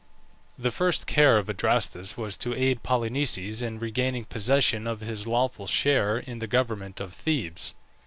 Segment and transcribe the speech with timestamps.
[0.57, 5.67] The first care of Adrastus was to aid Polynices in regaining possession of his lawful
[5.67, 7.75] share in the government of Thebes.